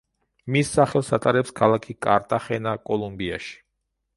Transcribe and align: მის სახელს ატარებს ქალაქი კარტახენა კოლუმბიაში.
მის 0.53 0.69
სახელს 0.77 1.11
ატარებს 1.17 1.53
ქალაქი 1.59 1.97
კარტახენა 2.07 2.75
კოლუმბიაში. 2.89 3.57